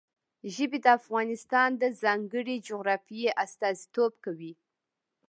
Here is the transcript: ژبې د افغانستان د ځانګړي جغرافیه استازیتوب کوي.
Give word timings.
ژبې 0.55 0.79
د 0.85 0.87
افغانستان 0.99 1.69
د 1.81 1.83
ځانګړي 2.01 2.55
جغرافیه 2.67 3.31
استازیتوب 3.45 4.13
کوي. 4.25 4.53